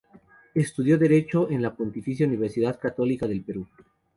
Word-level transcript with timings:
Estudió 0.55 0.97
Derecho 0.97 1.47
en 1.51 1.61
la 1.61 1.75
Pontificia 1.75 2.25
Universidad 2.25 2.79
Católica 2.79 3.27
del 3.27 3.43
Perú. 3.43 3.67